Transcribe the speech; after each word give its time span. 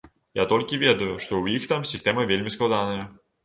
Я 0.39 0.45
толькі 0.53 0.79
ведаю, 0.83 1.11
што 1.23 1.31
ў 1.41 1.59
іх 1.59 1.69
там 1.75 1.87
сістэма 1.93 2.29
вельмі 2.35 2.59
складаная. 2.59 3.03